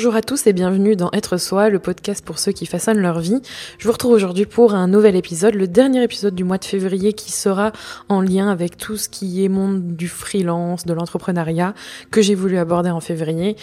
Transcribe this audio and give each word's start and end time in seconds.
Bonjour 0.00 0.16
à 0.16 0.22
tous 0.22 0.46
et 0.46 0.54
bienvenue 0.54 0.96
dans 0.96 1.10
Être 1.12 1.36
Soi, 1.36 1.68
le 1.68 1.78
podcast 1.78 2.24
pour 2.24 2.38
ceux 2.38 2.52
qui 2.52 2.64
façonnent 2.64 3.02
leur 3.02 3.20
vie. 3.20 3.42
Je 3.76 3.86
vous 3.86 3.92
retrouve 3.92 4.12
aujourd'hui 4.12 4.46
pour 4.46 4.72
un 4.72 4.88
nouvel 4.88 5.14
épisode, 5.14 5.54
le 5.54 5.68
dernier 5.68 6.02
épisode 6.02 6.34
du 6.34 6.42
mois 6.42 6.56
de 6.56 6.64
février 6.64 7.12
qui 7.12 7.30
sera 7.30 7.70
en 8.08 8.22
lien 8.22 8.48
avec 8.48 8.78
tout 8.78 8.96
ce 8.96 9.10
qui 9.10 9.44
est 9.44 9.50
monde 9.50 9.94
du 9.96 10.08
freelance, 10.08 10.86
de 10.86 10.94
l'entrepreneuriat 10.94 11.74
que 12.10 12.22
j'ai 12.22 12.34
voulu 12.34 12.56
aborder 12.56 12.88
en 12.88 13.00
février. 13.00 13.56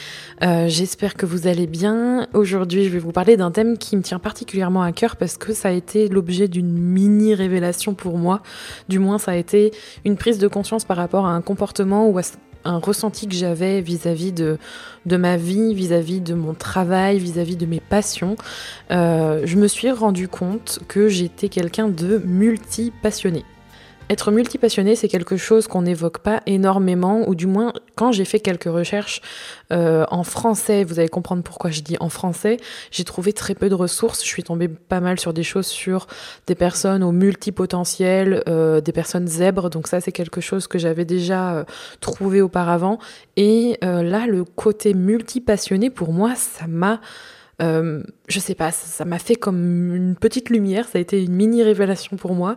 Euh, 0.43 0.67
J'espère 0.67 1.15
que 1.15 1.25
vous 1.25 1.47
allez 1.47 1.65
bien. 1.65 2.27
Aujourd'hui, 2.35 2.83
je 2.83 2.89
vais 2.89 2.99
vous 2.99 3.11
parler 3.11 3.35
d'un 3.35 3.49
thème 3.49 3.75
qui 3.75 3.97
me 3.97 4.03
tient 4.03 4.19
particulièrement 4.19 4.83
à 4.83 4.91
cœur 4.91 5.15
parce 5.15 5.39
que 5.39 5.53
ça 5.53 5.69
a 5.69 5.71
été 5.71 6.07
l'objet 6.07 6.47
d'une 6.47 6.71
mini 6.71 7.33
révélation 7.33 7.95
pour 7.95 8.19
moi. 8.19 8.43
Du 8.89 8.99
moins, 8.99 9.17
ça 9.17 9.31
a 9.31 9.35
été 9.35 9.71
une 10.05 10.17
prise 10.17 10.37
de 10.37 10.47
conscience 10.47 10.85
par 10.85 10.97
rapport 10.97 11.25
à 11.25 11.31
un 11.31 11.41
comportement 11.41 12.07
ou 12.07 12.19
à 12.19 12.21
un 12.65 12.77
ressenti 12.79 13.27
que 13.27 13.35
j'avais 13.35 13.81
vis-à-vis 13.81 14.31
de, 14.31 14.57
ma 15.05 15.37
vie, 15.37 15.73
vis-à-vis 15.73 16.21
de 16.21 16.33
mon 16.33 16.53
travail, 16.53 17.19
vis-à-vis 17.19 17.55
de 17.55 17.65
mes 17.65 17.79
passions, 17.79 18.35
euh, 18.91 19.41
je 19.45 19.57
me 19.57 19.67
suis 19.67 19.91
rendu 19.91 20.27
compte 20.27 20.79
que 20.87 21.09
j'étais 21.09 21.49
quelqu'un 21.49 21.87
de 21.87 22.21
multi-passionné. 22.25 23.43
Être 24.09 24.31
multipassionné, 24.31 24.95
c'est 24.95 25.09
quelque 25.09 25.35
chose 25.35 25.67
qu'on 25.67 25.81
n'évoque 25.81 26.19
pas 26.19 26.41
énormément, 26.45 27.27
ou 27.27 27.35
du 27.35 27.45
moins 27.45 27.73
quand 27.95 28.13
j'ai 28.13 28.23
fait 28.23 28.39
quelques 28.39 28.71
recherches 28.71 29.21
euh, 29.73 30.05
en 30.09 30.23
français, 30.23 30.85
vous 30.85 30.99
allez 30.99 31.09
comprendre 31.09 31.43
pourquoi 31.43 31.71
je 31.71 31.81
dis 31.81 31.97
en 31.99 32.07
français, 32.07 32.55
j'ai 32.89 33.03
trouvé 33.03 33.33
très 33.33 33.53
peu 33.53 33.67
de 33.67 33.75
ressources. 33.75 34.23
Je 34.23 34.27
suis 34.27 34.43
tombée 34.43 34.69
pas 34.69 35.01
mal 35.01 35.19
sur 35.19 35.33
des 35.33 35.43
choses 35.43 35.67
sur 35.67 36.07
des 36.45 36.55
personnes 36.55 37.03
au 37.03 37.11
multipotentiel, 37.11 38.43
euh, 38.47 38.79
des 38.79 38.93
personnes 38.93 39.27
zèbres, 39.27 39.69
donc 39.69 39.87
ça 39.87 39.99
c'est 39.99 40.13
quelque 40.13 40.39
chose 40.39 40.67
que 40.67 40.79
j'avais 40.79 41.03
déjà 41.03 41.55
euh, 41.55 41.63
trouvé 41.99 42.39
auparavant. 42.39 42.99
Et 43.35 43.77
euh, 43.83 44.03
là, 44.03 44.25
le 44.25 44.45
côté 44.45 44.93
multipassionné, 44.93 45.89
pour 45.89 46.13
moi, 46.13 46.33
ça 46.35 46.65
m'a 46.67 47.01
euh, 47.61 48.03
je 48.27 48.39
sais 48.39 48.55
pas, 48.55 48.71
ça 48.71 49.05
m'a 49.05 49.19
fait 49.19 49.35
comme 49.35 49.95
une 49.95 50.15
petite 50.15 50.49
lumière, 50.49 50.85
ça 50.85 50.97
a 50.97 51.01
été 51.01 51.23
une 51.23 51.33
mini 51.33 51.63
révélation 51.63 52.17
pour 52.17 52.33
moi, 52.33 52.55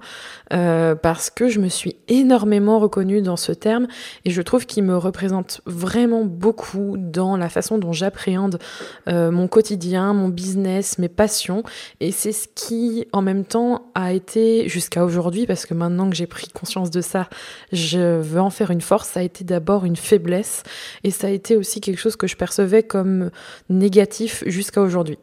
euh, 0.52 0.94
parce 0.94 1.30
que 1.30 1.48
je 1.48 1.58
me 1.58 1.68
suis 1.68 1.96
énormément 2.08 2.78
reconnue 2.78 3.22
dans 3.22 3.36
ce 3.36 3.52
terme 3.52 3.86
et 4.24 4.30
je 4.30 4.42
trouve 4.42 4.66
qu'il 4.66 4.82
me 4.82 4.96
représente 4.96 5.62
vraiment 5.64 6.24
beaucoup 6.24 6.96
dans 6.98 7.36
la 7.36 7.48
façon 7.48 7.78
dont 7.78 7.92
j'appréhende 7.92 8.58
euh, 9.08 9.30
mon 9.30 9.48
quotidien, 9.48 10.12
mon 10.12 10.28
business, 10.28 10.98
mes 10.98 11.08
passions 11.08 11.62
et 12.00 12.12
c'est 12.12 12.32
ce 12.32 12.48
qui 12.54 13.06
en 13.12 13.22
même 13.22 13.44
temps 13.44 13.90
a 13.94 14.12
été 14.12 14.68
jusqu'à 14.68 15.04
aujourd'hui, 15.04 15.46
parce 15.46 15.64
que 15.64 15.72
maintenant 15.74 16.10
que 16.10 16.16
j'ai 16.16 16.26
pris 16.26 16.48
conscience 16.48 16.90
de 16.90 17.00
ça, 17.00 17.28
je 17.72 18.20
veux 18.20 18.40
en 18.40 18.50
faire 18.50 18.70
une 18.70 18.82
force, 18.82 19.08
ça 19.08 19.20
a 19.20 19.22
été 19.22 19.44
d'abord 19.44 19.86
une 19.86 19.96
faiblesse 19.96 20.62
et 21.04 21.10
ça 21.10 21.28
a 21.28 21.30
été 21.30 21.56
aussi 21.56 21.80
quelque 21.80 22.00
chose 22.00 22.16
que 22.16 22.26
je 22.26 22.36
percevais 22.36 22.82
comme 22.82 23.30
négatif 23.70 24.44
jusqu'à 24.46 24.82
aujourd'hui 24.82 24.89
aujourd'hui. 24.91 25.19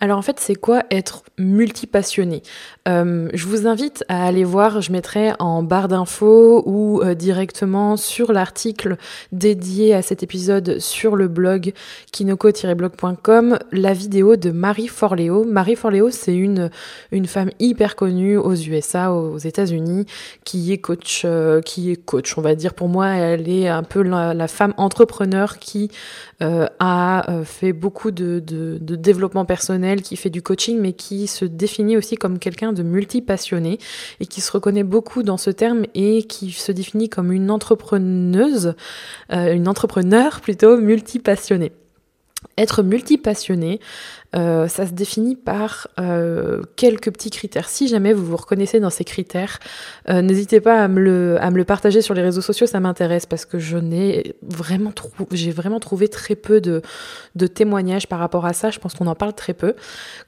Alors 0.00 0.18
en 0.18 0.22
fait, 0.22 0.40
c'est 0.40 0.54
quoi 0.54 0.82
être 0.90 1.22
multipassionné? 1.38 2.42
Euh, 2.88 3.28
Je 3.34 3.46
vous 3.46 3.66
invite 3.66 4.04
à 4.08 4.26
aller 4.26 4.44
voir, 4.44 4.80
je 4.80 4.90
mettrai 4.90 5.32
en 5.38 5.62
barre 5.62 5.88
d'infos 5.88 6.62
ou 6.66 7.00
euh, 7.02 7.14
directement 7.14 7.96
sur 7.96 8.32
l'article 8.32 8.96
dédié 9.30 9.94
à 9.94 10.02
cet 10.02 10.22
épisode 10.22 10.78
sur 10.80 11.14
le 11.14 11.28
blog 11.28 11.72
kinoko-blog.com 12.12 13.58
la 13.70 13.92
vidéo 13.92 14.36
de 14.36 14.50
Marie 14.50 14.88
Forleo. 14.88 15.44
Marie 15.44 15.76
Forleo, 15.76 16.10
c'est 16.10 16.34
une, 16.34 16.70
femme 17.26 17.50
hyper 17.60 17.94
connue 17.94 18.36
aux 18.36 18.54
USA, 18.54 19.12
aux 19.12 19.38
États-Unis, 19.38 20.06
qui 20.44 20.72
est 20.72 20.78
coach, 20.78 21.22
euh, 21.24 21.60
qui 21.60 21.92
est 21.92 21.96
coach, 21.96 22.36
on 22.36 22.42
va 22.42 22.54
dire. 22.54 22.74
Pour 22.74 22.88
moi, 22.88 23.08
elle 23.08 23.48
est 23.48 23.68
un 23.68 23.82
peu 23.82 24.02
la, 24.02 24.48
femme 24.48 24.74
entrepreneur 24.76 25.58
qui 25.58 25.90
a 26.40 27.24
fait 27.44 27.72
beaucoup 27.72 28.10
de 28.10 28.40
développement 28.80 29.44
personnel 29.44 29.91
qui 30.00 30.16
fait 30.16 30.30
du 30.30 30.40
coaching, 30.40 30.78
mais 30.80 30.94
qui 30.94 31.26
se 31.26 31.44
définit 31.44 31.98
aussi 31.98 32.16
comme 32.16 32.38
quelqu'un 32.38 32.72
de 32.72 32.82
multi-passionné 32.82 33.78
et 34.20 34.26
qui 34.26 34.40
se 34.40 34.50
reconnaît 34.50 34.84
beaucoup 34.84 35.22
dans 35.22 35.36
ce 35.36 35.50
terme 35.50 35.84
et 35.94 36.22
qui 36.22 36.52
se 36.52 36.72
définit 36.72 37.10
comme 37.10 37.32
une 37.32 37.50
entrepreneuse, 37.50 38.74
euh, 39.32 39.52
une 39.52 39.68
entrepreneur 39.68 40.40
plutôt 40.40 40.78
multi-passionnée. 40.78 41.72
Être 42.56 42.82
multi-passionné, 42.82 43.80
euh, 44.34 44.66
ça 44.66 44.86
se 44.86 44.92
définit 44.92 45.36
par 45.36 45.88
euh, 46.00 46.62
quelques 46.76 47.12
petits 47.12 47.30
critères. 47.30 47.68
Si 47.68 47.86
jamais 47.86 48.12
vous 48.14 48.24
vous 48.24 48.36
reconnaissez 48.36 48.80
dans 48.80 48.90
ces 48.90 49.04
critères, 49.04 49.58
euh, 50.08 50.22
n'hésitez 50.22 50.60
pas 50.60 50.82
à 50.82 50.88
me, 50.88 51.00
le, 51.00 51.64
partager 51.64 52.00
sur 52.00 52.14
les 52.14 52.22
réseaux 52.22 52.40
sociaux, 52.40 52.66
ça 52.66 52.80
m'intéresse 52.80 53.26
parce 53.26 53.44
que 53.44 53.58
je 53.58 53.76
n'ai 53.76 54.34
vraiment 54.42 54.92
j'ai 55.32 55.50
vraiment 55.50 55.80
trouvé 55.80 56.08
très 56.08 56.34
peu 56.34 56.60
de, 56.60 56.82
témoignages 57.46 58.08
par 58.08 58.18
rapport 58.18 58.46
à 58.46 58.52
ça. 58.52 58.70
Je 58.70 58.78
pense 58.78 58.94
qu'on 58.94 59.06
en 59.06 59.14
parle 59.14 59.34
très 59.34 59.54
peu. 59.54 59.74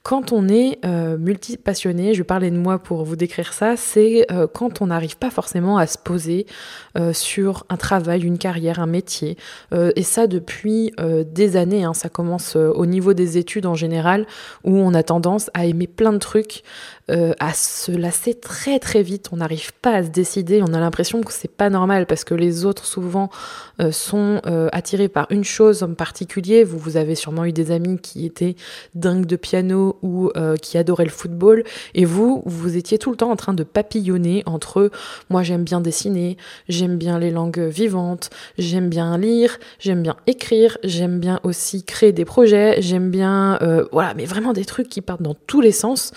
Quand 0.03 0.33
on 0.33 0.49
est 0.49 0.79
multi-passionné, 1.19 2.15
je 2.15 2.23
parler 2.23 2.51
de 2.51 2.57
moi 2.57 2.79
pour 2.79 3.05
vous 3.05 3.17
décrire 3.17 3.53
ça, 3.53 3.77
c'est 3.77 4.27
quand 4.53 4.81
on 4.83 4.87
n'arrive 4.87 5.17
pas 5.17 5.31
forcément 5.31 5.77
à 5.77 5.87
se 5.87 5.99
poser 5.99 6.47
sur 7.13 7.67
un 7.69 7.77
travail, 7.77 8.23
une 8.23 8.39
carrière, 8.39 8.81
un 8.81 8.87
métier. 8.87 9.37
et 9.73 10.03
ça 10.03 10.27
depuis 10.27 10.93
des 11.27 11.57
années. 11.57 11.85
Hein. 11.85 11.95
Ça 11.95 12.09
commence 12.09 12.57
au 12.57 12.87
niveau 12.87 13.15
des 13.15 13.39
études 13.39 13.67
en 13.67 13.75
général 13.75 13.94
où 14.65 14.77
on 14.77 14.95
a 14.95 15.03
tendance 15.03 15.51
à 15.55 15.67
aimer 15.67 15.87
plein 15.87 16.13
de 16.13 16.19
trucs, 16.19 16.63
euh, 17.11 17.35
à 17.39 17.53
se 17.53 17.93
lasser 17.93 18.33
très 18.33 18.79
très 18.79 19.03
vite. 19.03 19.29
On 19.31 19.37
n'arrive 19.37 19.75
pas 19.75 19.91
à 19.91 20.03
se 20.03 20.09
décider. 20.09 20.63
On 20.63 20.73
a 20.73 20.81
l'impression 20.81 21.21
que 21.21 21.35
c'est 21.35 21.51
pas 21.51 21.69
normal 21.69 22.07
parce 22.07 22.25
que 22.25 22.33
les 22.33 22.65
autres 22.65 22.87
souvent 22.87 23.29
euh, 23.79 23.93
sont 23.93 24.41
euh, 24.47 24.71
attirés 24.73 25.09
par 25.09 25.27
une 25.29 25.45
chose 25.45 25.83
en 25.83 25.93
particulier. 25.93 26.65
Vous, 26.65 26.79
vous 26.79 26.97
avez 26.97 27.15
sûrement 27.15 27.45
eu 27.45 27.53
des 27.53 27.73
amis 27.73 27.99
qui 27.99 28.25
étaient 28.25 28.57
dingues 28.95 29.27
de 29.27 29.37
piano 29.37 29.99
ou 30.03 30.31
qui 30.63 30.79
adoraient 30.79 31.05
le 31.05 31.11
football, 31.11 31.65
et 31.95 32.05
vous, 32.05 32.43
vous 32.47 32.77
étiez 32.77 32.99
tout 32.99 33.11
le 33.11 33.17
temps 33.17 33.31
en 33.31 33.37
train 33.37 33.53
de 33.53 33.63
papillonner 33.63 34.43
entre 34.47 34.91
moi 35.31 35.43
j'aime 35.43 35.65
bien 35.65 35.81
dessiner, 35.81 36.37
j'aime 36.69 36.97
bien 36.97 37.19
les 37.19 37.31
langues 37.31 37.61
vivantes, 37.61 38.31
j'aime 38.59 38.89
bien 38.89 39.19
lire, 39.19 39.59
j'aime 39.79 40.03
bien 40.03 40.17
écrire, 40.27 40.79
j'aime 40.83 41.21
bien 41.21 41.41
aussi 41.43 41.85
créer 41.85 42.13
des 42.13 42.25
projets, 42.25 42.81
j'aime 42.81 43.11
bien 43.11 43.59
voilà, 43.93 44.15
mais 44.15 44.25
vraiment 44.25 44.53
des 44.53 44.65
trucs 44.65 44.89
qui 44.89 45.01
partent 45.01 45.23
dans 45.23 45.35
tous 45.47 45.61
les 45.61 45.73
sens. 45.73 46.13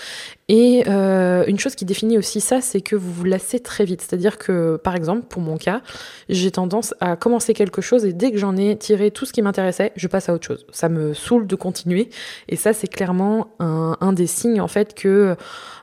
Et 0.50 0.84
euh, 0.88 1.44
une 1.48 1.60
chose 1.60 1.76
qui 1.76 1.84
définit 1.84 2.18
aussi 2.18 2.40
ça, 2.40 2.62
c'est 2.62 2.82
que 2.82 2.96
vous 2.96 3.12
vous 3.12 3.26
lassez 3.26 3.60
très 3.60 3.84
vite. 3.84 4.02
C'est-à-dire 4.02 4.38
que, 4.38 4.78
par 4.78 4.96
exemple, 4.96 5.24
pour 5.28 5.42
mon 5.42 5.58
cas, 5.58 5.82
j'ai 6.30 6.52
tendance 6.52 6.94
à 7.00 7.16
commencer 7.16 7.54
quelque 7.54 7.82
chose 7.82 8.06
et 8.06 8.14
dès 8.14 8.32
que 8.32 8.38
j'en 8.38 8.56
ai 8.56 8.78
tiré 8.78 9.12
tout 9.12 9.26
ce 9.26 9.34
qui 9.34 9.42
m'intéressait, 9.42 9.92
je 9.96 10.08
passe 10.08 10.30
à 10.30 10.34
autre 10.34 10.46
chose. 10.46 10.66
Ça 10.72 10.88
me 10.88 11.14
saoule 11.14 11.48
de 11.48 11.56
continuer. 11.56 12.10
Et 12.48 12.56
ça, 12.56 12.74
c'est 12.74 12.88
clairement 12.88 13.48
un, 13.60 13.98
un, 14.00 14.14
des 14.14 14.28
signes, 14.28 14.62
en 14.62 14.70
fait, 14.70 14.94
que, 14.94 15.36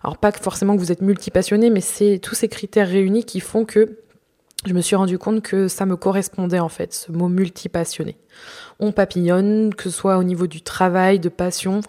alors 0.02 0.16
pas 0.16 0.32
forcément 0.32 0.74
que 0.74 0.80
vous 0.80 0.92
êtes 0.92 1.02
multipassionné, 1.02 1.68
mais 1.68 1.82
c'est 1.82 2.18
tous 2.18 2.34
ces 2.34 2.48
critères 2.48 2.88
réunis 2.88 3.24
qui 3.24 3.40
font 3.40 3.64
que 3.64 4.03
je 4.66 4.72
me 4.72 4.80
suis 4.80 4.97
rendu 4.97 5.19
compte 5.19 5.42
que 5.42 5.69
ça 5.69 5.86
me 5.86 5.97
correspondait 5.97 6.60
en 6.60 6.69
fait, 6.69 6.94
ce 6.94 7.12
mot 7.12 7.28
multipassionné. 7.28 8.16
On 8.80 8.91
papillonne, 8.91 9.75
que 9.75 9.84
ce 9.84 9.91
soit 9.91 10.19
au 10.19 10.25
niveau 10.25 10.47
du 10.47 10.62
travail, 10.62 11.20
de 11.20 11.28
passion, 11.28 11.80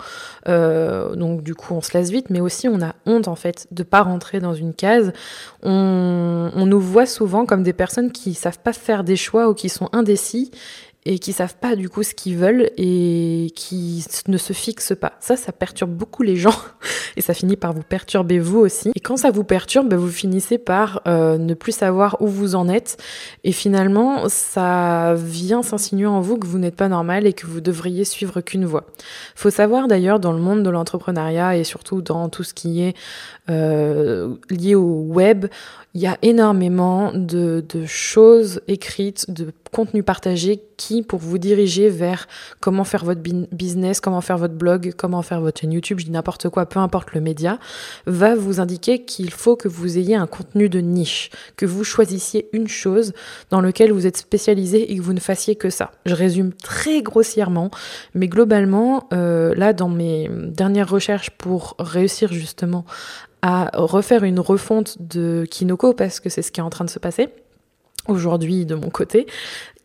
euh, 0.47 1.16
donc 1.16 1.41
du 1.41 1.56
coup 1.56 1.74
on 1.74 1.81
se 1.81 1.97
lasse 1.97 2.12
vite, 2.12 2.30
mais 2.30 2.41
aussi 2.41 2.68
on 2.68 2.81
a 2.81 2.96
honte 3.06 3.28
en 3.28 3.36
fait 3.36 3.68
de 3.72 3.84
pas 3.84 4.03
rentrer 4.03 4.40
dans 4.40 4.53
une 4.53 4.74
case. 4.74 5.13
On, 5.63 6.52
on 6.53 6.66
nous 6.66 6.80
voit 6.80 7.08
souvent 7.08 7.46
comme 7.46 7.63
des 7.63 7.74
personnes 7.74 8.12
qui 8.12 8.34
savent 8.34 8.59
pas 8.59 8.74
faire 8.74 9.03
des 9.03 9.16
choix 9.16 9.50
ou 9.50 9.53
qui 9.53 9.69
sont 9.69 9.90
indécis 9.94 10.52
et 11.06 11.19
qui 11.19 11.34
savent 11.34 11.56
pas 11.56 11.75
du 11.75 11.88
coup 11.88 12.03
ce 12.03 12.13
qu'ils 12.13 12.36
veulent 12.36 12.72
et 12.78 13.52
qui 13.56 14.03
ne 14.28 14.38
se 14.38 14.53
fixent 14.53 14.96
pas. 15.00 15.13
Ça, 15.19 15.38
ça 15.38 15.52
perturbe 15.52 15.92
beaucoup 15.92 16.24
les 16.24 16.36
gens 16.36 16.56
et 17.18 17.22
ça 17.22 17.34
finit 17.34 17.56
par 17.56 17.74
vous 17.74 17.84
perturber 17.84 18.40
vous 18.40 18.59
aussi. 18.59 18.92
Et 18.96 19.00
quand 19.00 19.18
ça 19.18 19.31
vous 19.31 19.44
perturbe, 19.44 19.89
bah, 19.89 19.98
vous 19.98 20.10
finissez 20.10 20.57
par 20.57 21.01
euh, 21.07 21.38
ne 21.38 21.54
plus 21.54 21.72
savoir 21.72 22.18
où 22.22 22.28
vous 22.28 22.56
en 22.56 22.69
êtes 22.69 22.98
et 23.44 23.51
finalement, 23.51 24.28
ça 24.30 25.13
vient 25.16 25.63
s'insinuer 25.63 26.07
en 26.07 26.22
vous 26.22 26.38
que 26.38 26.48
vous 26.48 26.57
n'êtes 26.57 26.75
pas 26.75 26.89
normal 26.89 27.28
et 27.28 27.34
que 27.34 27.48
vous 27.48 27.62
devriez 27.62 28.06
suivre 28.06 28.42
qu'une 28.42 28.66
voie. 28.66 28.86
Faut 29.36 29.50
savoir 29.50 29.88
d'ailleurs 29.88 30.19
dans 30.19 30.31
le 30.31 30.39
monde 30.39 30.63
de 30.63 30.69
l'entrepreneuriat 30.69 31.57
et 31.57 31.63
surtout 31.63 32.01
dans 32.01 32.30
tout 32.30 32.44
ce 32.44 32.54
qui 32.54 32.81
est 32.81 32.95
euh, 33.50 34.36
lié 34.50 34.75
au 34.75 35.06
web, 35.07 35.45
il 35.94 36.01
y 36.01 36.07
a 36.07 36.18
énormément 36.22 37.12
de, 37.13 37.63
de 37.69 37.86
choses 37.86 38.62
écrites, 38.68 39.31
de 39.31 39.51
contenu 39.75 40.04
partagé 40.04 40.63
qui, 40.77 41.04
pour 41.04 41.19
vous 41.19 41.38
diriger 41.38 41.89
vers 41.89 42.30
comment 42.62 42.86
faire 42.86 43.04
votre 43.04 43.19
business, 43.19 44.00
comment 44.00 44.22
faire 44.22 44.38
votre 44.38 44.54
blog, 44.54 44.94
comment 44.95 45.22
faire 45.22 45.42
votre 45.42 45.60
chaîne 45.60 45.74
YouTube, 45.74 46.00
je 46.00 46.06
dis 46.06 46.12
n'importe 46.12 46.48
quoi, 46.48 46.66
peu 46.66 46.80
importe 46.80 47.12
le 47.12 47.19
média, 47.19 47.60
va 48.06 48.36
vous 48.36 48.62
indiquer 48.62 49.04
qu'il 49.04 49.31
faut 49.31 49.57
que 49.57 49.68
vous 49.68 49.98
ayez 49.98 50.16
un 50.16 50.27
contenu 50.27 50.69
de 50.69 50.80
niche, 50.80 51.30
que 51.57 51.66
vous 51.66 51.83
choisissiez 51.83 52.48
une 52.54 52.69
chose 52.69 53.12
dans 53.50 53.60
laquelle 53.60 53.92
vous 53.92 54.07
êtes 54.07 54.16
spécialisé 54.16 54.94
et 54.94 54.95
que 54.95 55.01
vous 55.01 55.12
ne 55.12 55.19
fassiez 55.19 55.57
que 55.57 55.69
ça. 55.69 55.92
Je 56.06 56.16
résume 56.16 56.54
très 56.54 57.01
grossièrement, 57.01 57.69
mais 58.13 58.30
globalement, 58.30 59.10
euh, 59.12 59.54
là, 59.56 59.74
dans 59.74 59.89
mes 59.89 60.30
dernières 60.31 60.89
recherches 60.89 61.31
pour 61.31 61.75
réussir 61.80 62.31
justement 62.31 62.86
à 63.42 63.72
refaire 63.74 64.24
une 64.24 64.39
refonte 64.39 64.95
de 65.01 65.45
Kinoko 65.51 65.94
parce 65.94 66.22
que 66.22 66.30
c'est 66.30 66.42
ce 66.42 66.54
qui 66.54 66.62
est 66.62 66.63
en 66.63 66.69
train 66.69 66.86
de 66.86 66.89
se 66.89 67.00
passer 67.00 67.27
aujourd'hui 68.07 68.66
de 68.66 68.75
mon 68.75 68.90
côté, 68.90 69.28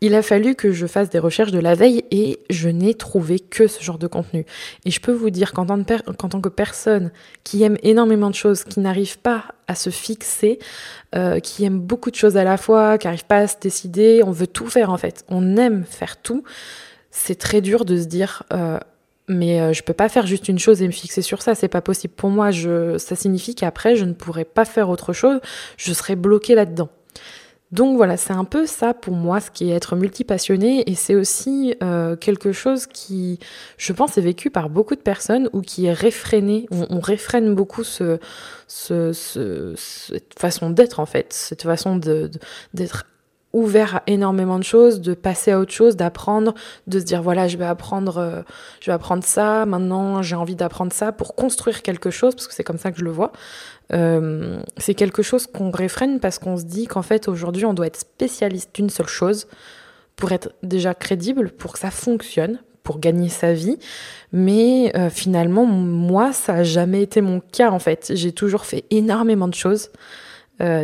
il 0.03 0.15
a 0.15 0.23
fallu 0.23 0.55
que 0.55 0.71
je 0.71 0.87
fasse 0.87 1.09
des 1.09 1.19
recherches 1.19 1.51
de 1.51 1.59
la 1.59 1.75
veille 1.75 2.03
et 2.09 2.39
je 2.49 2.69
n'ai 2.69 2.95
trouvé 2.95 3.39
que 3.39 3.67
ce 3.67 3.83
genre 3.83 3.99
de 3.99 4.07
contenu. 4.07 4.45
Et 4.83 4.89
je 4.89 4.99
peux 4.99 5.11
vous 5.11 5.29
dire 5.29 5.53
qu'en 5.53 5.65
tant, 5.67 6.41
que 6.41 6.49
personne 6.49 7.11
qui 7.43 7.61
aime 7.61 7.77
énormément 7.83 8.31
de 8.31 8.35
choses, 8.35 8.63
qui 8.63 8.79
n'arrive 8.79 9.19
pas 9.19 9.45
à 9.67 9.75
se 9.75 9.91
fixer, 9.91 10.57
euh, 11.15 11.39
qui 11.39 11.65
aime 11.65 11.79
beaucoup 11.79 12.09
de 12.09 12.15
choses 12.15 12.35
à 12.35 12.43
la 12.43 12.57
fois, 12.57 12.97
qui 12.97 13.05
n'arrive 13.05 13.25
pas 13.25 13.37
à 13.37 13.47
se 13.47 13.57
décider, 13.61 14.21
on 14.25 14.31
veut 14.31 14.47
tout 14.47 14.67
faire 14.67 14.89
en 14.89 14.97
fait, 14.97 15.23
on 15.29 15.55
aime 15.55 15.85
faire 15.87 16.17
tout, 16.17 16.43
c'est 17.11 17.35
très 17.35 17.61
dur 17.61 17.85
de 17.85 17.97
se 17.97 18.05
dire... 18.05 18.43
Euh, 18.51 18.79
mais 19.27 19.61
euh, 19.61 19.71
je 19.71 19.81
peux 19.83 19.93
pas 19.93 20.09
faire 20.09 20.25
juste 20.25 20.49
une 20.49 20.59
chose 20.59 20.81
et 20.81 20.87
me 20.87 20.91
fixer 20.91 21.21
sur 21.21 21.41
ça, 21.41 21.55
c'est 21.55 21.69
pas 21.69 21.79
possible 21.79 22.13
pour 22.13 22.29
moi. 22.29 22.49
Ça 22.51 23.15
signifie 23.15 23.55
qu'après 23.55 23.95
je 23.95 24.03
ne 24.03 24.11
pourrais 24.11 24.43
pas 24.43 24.65
faire 24.65 24.89
autre 24.89 25.13
chose, 25.13 25.39
je 25.77 25.93
serais 25.93 26.17
bloquée 26.17 26.53
là-dedans. 26.53 26.89
Donc 27.71 27.95
voilà, 27.95 28.17
c'est 28.17 28.33
un 28.33 28.43
peu 28.43 28.65
ça 28.65 28.93
pour 28.93 29.13
moi, 29.13 29.39
ce 29.39 29.49
qui 29.49 29.71
est 29.71 29.75
être 29.75 29.95
multipassionné, 29.95 30.89
et 30.89 30.95
c'est 30.95 31.15
aussi 31.15 31.73
euh, 31.81 32.17
quelque 32.17 32.51
chose 32.51 32.85
qui, 32.85 33.39
je 33.77 33.93
pense, 33.93 34.17
est 34.17 34.21
vécu 34.21 34.49
par 34.49 34.69
beaucoup 34.69 34.95
de 34.95 35.01
personnes 35.01 35.49
ou 35.53 35.61
qui 35.61 35.85
est 35.85 35.93
réfréné. 35.93 36.67
On, 36.71 36.99
réfrène 36.99 37.55
beaucoup 37.55 37.83
ce, 37.83 38.19
ce, 38.67 39.13
cette 39.75 40.37
façon 40.37 40.69
d'être 40.69 40.99
en 40.99 41.05
fait, 41.05 41.31
cette 41.33 41.63
façon 41.63 41.95
d'être 41.95 43.05
ouvert 43.53 43.97
à 43.97 44.03
énormément 44.07 44.57
de 44.57 44.63
choses, 44.63 45.01
de 45.01 45.13
passer 45.13 45.51
à 45.51 45.59
autre 45.59 45.71
chose, 45.71 45.95
d'apprendre, 45.95 46.53
de 46.87 46.99
se 46.99 47.05
dire 47.05 47.21
voilà, 47.21 47.47
je 47.47 47.57
vais 47.57 47.65
apprendre, 47.65 48.17
euh, 48.17 48.41
je 48.79 48.87
vais 48.87 48.93
apprendre 48.93 49.23
ça. 49.23 49.65
Maintenant, 49.65 50.21
j'ai 50.21 50.35
envie 50.35 50.55
d'apprendre 50.55 50.93
ça 50.93 51.11
pour 51.11 51.35
construire 51.35 51.81
quelque 51.81 52.11
chose, 52.11 52.33
parce 52.35 52.47
que 52.47 52.53
c'est 52.53 52.63
comme 52.63 52.77
ça 52.77 52.91
que 52.91 52.99
je 52.99 53.03
le 53.03 53.11
vois. 53.11 53.31
Euh, 53.93 54.61
c'est 54.77 54.93
quelque 54.93 55.21
chose 55.21 55.47
qu'on 55.47 55.69
réfrène 55.69 56.19
parce 56.21 56.39
qu'on 56.39 56.55
se 56.55 56.63
dit 56.63 56.87
qu'en 56.87 57.01
fait 57.01 57.27
aujourd'hui, 57.27 57.65
on 57.65 57.73
doit 57.73 57.87
être 57.87 57.99
spécialiste 57.99 58.73
d'une 58.73 58.89
seule 58.89 59.07
chose 59.07 59.47
pour 60.15 60.31
être 60.31 60.53
déjà 60.63 60.93
crédible, 60.93 61.51
pour 61.51 61.73
que 61.73 61.79
ça 61.79 61.91
fonctionne, 61.91 62.59
pour 62.83 62.99
gagner 62.99 63.27
sa 63.27 63.53
vie. 63.53 63.77
Mais 64.31 64.95
euh, 64.95 65.09
finalement, 65.09 65.65
moi, 65.65 66.31
ça 66.31 66.53
n'a 66.53 66.63
jamais 66.63 67.01
été 67.01 67.19
mon 67.19 67.41
cas 67.41 67.69
en 67.69 67.79
fait. 67.79 68.13
J'ai 68.15 68.31
toujours 68.31 68.65
fait 68.65 68.85
énormément 68.91 69.47
de 69.47 69.55
choses 69.55 69.89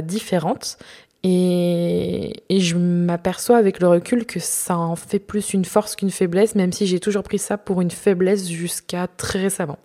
différentes 0.01 0.79
et, 2.49 2.59
je 2.59 2.77
m'aperçois 2.77 3.57
avec 3.57 3.79
le 3.79 3.87
recul 3.87 4.25
que 4.25 4.39
ça 4.39 4.77
en 4.77 4.95
fait 4.95 5.19
plus 5.19 5.53
une 5.53 5.65
force 5.65 5.95
qu'une 5.95 6.11
faiblesse, 6.11 6.55
même 6.55 6.71
si 6.71 6.87
j'ai 6.87 6.99
toujours 6.99 7.23
pris 7.23 7.39
ça 7.39 7.57
pour 7.57 7.81
une 7.81 7.91
faiblesse 7.91 8.49
jusqu'à 8.49 9.07
très 9.07 9.39
récemment. 9.39 9.79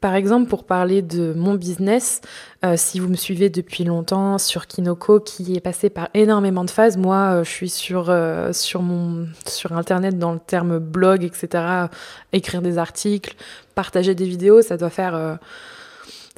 Par 0.00 0.14
exemple, 0.14 0.48
pour 0.48 0.64
parler 0.64 1.02
de 1.02 1.34
mon 1.34 1.54
business, 1.54 2.22
euh, 2.64 2.74
si 2.76 3.00
vous 3.00 3.08
me 3.08 3.16
suivez 3.16 3.50
depuis 3.50 3.84
longtemps 3.84 4.38
sur 4.38 4.66
Kinoko, 4.66 5.20
qui 5.20 5.56
est 5.56 5.60
passé 5.60 5.90
par 5.90 6.08
énormément 6.14 6.64
de 6.64 6.70
phases, 6.70 6.96
moi, 6.96 7.16
euh, 7.16 7.44
je 7.44 7.50
suis 7.50 7.68
sur, 7.68 8.08
euh, 8.08 8.52
sur, 8.54 8.80
mon, 8.80 9.26
sur 9.46 9.72
Internet 9.72 10.18
dans 10.18 10.32
le 10.32 10.38
terme 10.38 10.78
blog, 10.78 11.22
etc., 11.22 11.88
écrire 12.32 12.62
des 12.62 12.78
articles, 12.78 13.34
partager 13.74 14.14
des 14.14 14.24
vidéos, 14.26 14.62
ça 14.62 14.78
doit 14.78 14.90
faire 14.90 15.38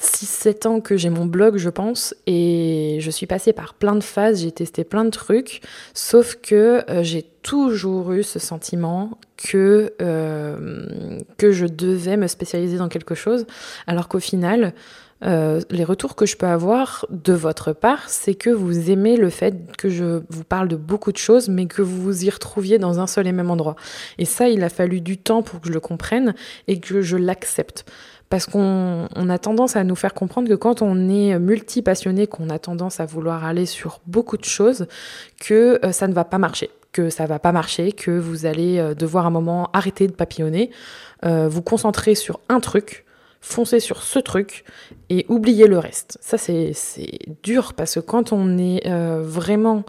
6-7 0.00 0.66
ans 0.66 0.80
que 0.80 0.96
j'ai 0.96 1.10
mon 1.10 1.26
blog, 1.26 1.56
je 1.56 1.70
pense, 1.70 2.14
et 2.26 2.91
je 3.02 3.10
suis 3.10 3.26
passée 3.26 3.52
par 3.52 3.74
plein 3.74 3.94
de 3.94 4.02
phases, 4.02 4.42
j'ai 4.42 4.52
testé 4.52 4.84
plein 4.84 5.04
de 5.04 5.10
trucs, 5.10 5.60
sauf 5.92 6.36
que 6.36 6.84
euh, 6.88 7.02
j'ai 7.02 7.22
toujours 7.42 8.12
eu 8.12 8.22
ce 8.22 8.38
sentiment 8.38 9.18
euh, 9.54 11.18
que 11.36 11.52
je 11.52 11.66
devais 11.66 12.16
me 12.16 12.26
spécialiser 12.26 12.78
dans 12.78 12.88
quelque 12.88 13.14
chose, 13.14 13.46
alors 13.86 14.08
qu'au 14.08 14.20
final, 14.20 14.72
euh, 15.24 15.60
les 15.70 15.84
retours 15.84 16.16
que 16.16 16.26
je 16.26 16.36
peux 16.36 16.46
avoir 16.46 17.06
de 17.10 17.32
votre 17.32 17.72
part, 17.72 18.08
c'est 18.08 18.34
que 18.34 18.50
vous 18.50 18.90
aimez 18.90 19.16
le 19.16 19.30
fait 19.30 19.54
que 19.76 19.88
je 19.88 20.22
vous 20.28 20.44
parle 20.44 20.68
de 20.68 20.76
beaucoup 20.76 21.12
de 21.12 21.16
choses, 21.16 21.48
mais 21.48 21.66
que 21.66 21.82
vous 21.82 22.02
vous 22.02 22.24
y 22.24 22.30
retrouviez 22.30 22.78
dans 22.78 22.98
un 22.98 23.06
seul 23.06 23.26
et 23.26 23.32
même 23.32 23.50
endroit. 23.50 23.76
Et 24.18 24.24
ça, 24.24 24.48
il 24.48 24.64
a 24.64 24.68
fallu 24.68 25.00
du 25.00 25.18
temps 25.18 25.42
pour 25.42 25.60
que 25.60 25.68
je 25.68 25.72
le 25.72 25.80
comprenne 25.80 26.34
et 26.66 26.80
que 26.80 27.02
je 27.02 27.16
l'accepte 27.16 27.84
parce 28.30 28.46
qu'on 28.46 29.08
a 29.28 29.38
tendance 29.38 29.76
à 29.76 29.84
nous 29.84 29.94
faire 29.94 30.14
comprendre 30.14 30.48
que 30.48 30.54
quand 30.54 30.80
on 30.80 31.10
est 31.10 31.38
multi-passionné, 31.38 32.26
qu'on 32.26 32.48
a 32.48 32.58
tendance 32.58 32.98
à 32.98 33.04
vouloir 33.04 33.44
aller 33.44 33.66
sur 33.66 34.00
beaucoup 34.06 34.38
de 34.38 34.44
choses, 34.46 34.86
que 35.38 35.78
euh, 35.84 35.92
ça 35.92 36.08
ne 36.08 36.14
va 36.14 36.24
pas 36.24 36.38
marcher, 36.38 36.70
que 36.92 37.10
ça 37.10 37.26
va 37.26 37.38
pas 37.38 37.52
marcher, 37.52 37.92
que 37.92 38.10
vous 38.10 38.46
allez 38.46 38.78
euh, 38.78 38.94
devoir 38.94 39.26
un 39.26 39.30
moment 39.30 39.68
arrêter 39.74 40.06
de 40.06 40.12
papillonner, 40.12 40.70
vous 41.22 41.62
concentrer 41.62 42.14
sur 42.14 42.40
un 42.48 42.58
truc, 42.58 43.04
foncer 43.42 43.80
sur 43.80 44.02
ce 44.02 44.18
truc 44.18 44.64
et 45.10 45.26
oublier 45.28 45.66
le 45.66 45.78
reste. 45.78 46.16
Ça 46.22 46.38
c'est 46.38 46.72
dur 47.42 47.74
parce 47.74 47.96
que 47.96 48.00
quand 48.00 48.32
on 48.32 48.56
est 48.56 48.88
vraiment 49.20 49.84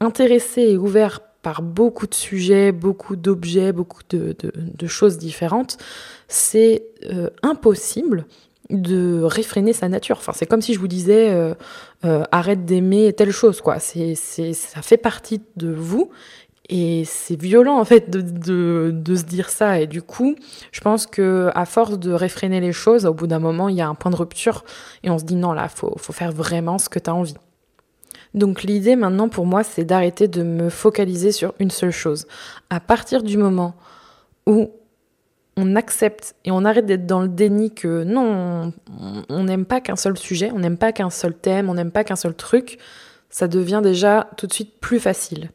intéressé 0.00 0.62
et 0.62 0.76
ouvert 0.76 1.20
par 1.42 1.62
beaucoup 1.62 2.06
de 2.06 2.14
sujets, 2.14 2.72
beaucoup 2.72 3.16
d'objets, 3.16 3.72
beaucoup 3.72 4.02
de, 4.10 4.86
choses 4.86 5.18
différentes, 5.18 5.78
c'est 6.28 6.84
euh, 7.10 7.30
impossible 7.42 8.26
de 8.68 9.22
réfréner 9.22 9.72
sa 9.72 9.88
nature. 9.88 10.18
Enfin, 10.18 10.32
c'est 10.34 10.46
comme 10.46 10.62
si 10.62 10.74
je 10.74 10.78
vous 10.78 10.88
disais 10.88 11.30
euh, 11.30 11.54
euh, 12.04 12.22
arrête 12.30 12.64
d'aimer 12.64 13.12
telle 13.12 13.32
chose, 13.32 13.60
quoi. 13.60 13.78
C'est, 13.80 14.14
ça 14.14 14.82
fait 14.82 14.96
partie 14.96 15.40
de 15.56 15.72
vous 15.72 16.10
et 16.72 17.04
c'est 17.04 17.38
violent 17.38 17.80
en 17.80 17.84
fait 17.84 18.10
de, 18.10 19.16
se 19.16 19.24
dire 19.24 19.50
ça. 19.50 19.80
Et 19.80 19.88
du 19.88 20.02
coup, 20.02 20.36
je 20.70 20.80
pense 20.80 21.06
que 21.06 21.50
à 21.54 21.66
force 21.66 21.98
de 21.98 22.12
réfréner 22.12 22.60
les 22.60 22.72
choses, 22.72 23.06
au 23.06 23.12
bout 23.12 23.26
d'un 23.26 23.40
moment, 23.40 23.68
il 23.68 23.74
y 23.74 23.80
a 23.80 23.88
un 23.88 23.96
point 23.96 24.12
de 24.12 24.16
rupture 24.16 24.64
et 25.02 25.10
on 25.10 25.18
se 25.18 25.24
dit 25.24 25.34
non 25.34 25.52
là, 25.52 25.68
faut, 25.68 25.92
faut 25.98 26.12
faire 26.12 26.30
vraiment 26.30 26.78
ce 26.78 26.88
que 26.88 27.00
tu 27.00 27.10
as 27.10 27.14
envie. 27.14 27.34
Donc 28.34 28.62
l'idée 28.62 28.94
maintenant 28.94 29.28
pour 29.28 29.46
moi, 29.46 29.64
c'est 29.64 29.84
d'arrêter 29.84 30.28
de 30.28 30.44
me 30.44 30.70
focaliser 30.70 31.32
sur 31.32 31.54
une 31.58 31.72
seule 31.72 31.90
chose. 31.90 32.28
À 32.70 32.78
partir 32.78 33.24
du 33.24 33.36
moment 33.36 33.74
où 34.46 34.70
on 35.56 35.74
accepte 35.74 36.36
et 36.44 36.52
on 36.52 36.64
arrête 36.64 36.86
d'être 36.86 37.04
dans 37.04 37.20
le 37.20 37.28
déni 37.28 37.74
que 37.74 38.04
non, 38.04 38.72
on 39.28 39.42
n'aime 39.42 39.64
pas 39.64 39.80
qu'un 39.80 39.96
seul 39.96 40.16
sujet, 40.16 40.52
on 40.54 40.60
n'aime 40.60 40.78
pas 40.78 40.92
qu'un 40.92 41.10
seul 41.10 41.34
thème, 41.34 41.68
on 41.68 41.74
n'aime 41.74 41.90
pas 41.90 42.04
qu'un 42.04 42.14
seul 42.14 42.34
truc, 42.34 42.78
ça 43.28 43.48
devient 43.48 43.80
déjà 43.82 44.30
tout 44.36 44.46
de 44.46 44.52
suite 44.52 44.78
plus 44.78 45.00
facile 45.00 45.50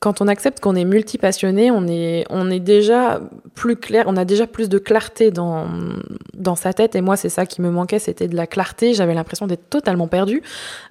quand 0.00 0.20
on 0.20 0.28
accepte 0.28 0.60
qu'on 0.60 0.74
est 0.74 0.84
multipassionné, 0.84 1.70
on 1.70 1.86
est, 1.86 2.24
on 2.30 2.50
est 2.50 2.60
déjà 2.60 3.20
plus 3.54 3.76
clair, 3.76 4.04
on 4.06 4.16
a 4.16 4.24
déjà 4.24 4.46
plus 4.46 4.68
de 4.68 4.78
clarté 4.78 5.30
dans, 5.30 5.66
dans 6.34 6.56
sa 6.56 6.72
tête. 6.72 6.94
Et 6.94 7.00
moi, 7.00 7.16
c'est 7.16 7.28
ça 7.28 7.46
qui 7.46 7.62
me 7.62 7.70
manquait, 7.70 7.98
c'était 7.98 8.28
de 8.28 8.36
la 8.36 8.46
clarté. 8.46 8.94
J'avais 8.94 9.14
l'impression 9.14 9.46
d'être 9.46 9.68
totalement 9.70 10.08
perdue. 10.08 10.42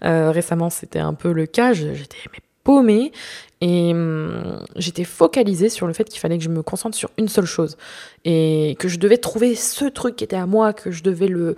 Euh, 0.03 0.31
récemment, 0.31 0.69
c'était 0.69 0.99
un 0.99 1.13
peu 1.13 1.31
le 1.31 1.45
cas. 1.45 1.73
J'étais 1.73 2.17
paumée 2.65 3.13
et 3.61 3.93
hum, 3.93 4.59
j'étais 4.75 5.05
focalisée 5.05 5.69
sur 5.69 5.87
le 5.87 5.93
fait 5.93 6.03
qu'il 6.03 6.19
fallait 6.19 6.37
que 6.37 6.43
je 6.43 6.49
me 6.49 6.61
concentre 6.61 6.97
sur 6.97 7.09
une 7.17 7.29
seule 7.29 7.45
chose 7.45 7.77
et 8.25 8.75
que 8.79 8.89
je 8.89 8.99
devais 8.99 9.17
trouver 9.17 9.55
ce 9.55 9.85
truc 9.85 10.17
qui 10.17 10.25
était 10.25 10.35
à 10.35 10.45
moi, 10.45 10.73
que 10.73 10.91
je 10.91 11.01
devais 11.01 11.27
le, 11.27 11.55